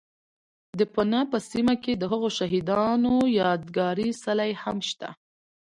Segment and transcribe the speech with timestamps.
[0.79, 5.09] ،د پنه په سیمه کې دهغو شهید انو یاد گاري څلی هم شته